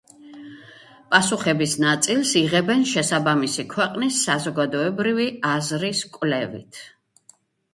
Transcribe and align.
პასუხების 1.09 1.75
ნაწილს 1.83 2.31
იღებენ 2.41 2.81
შესაბამისი 2.93 3.67
ქვეყნის 3.75 4.19
საზოგადოებრივი 4.31 5.29
აზრის 5.51 6.03
კვლევით. 6.17 6.83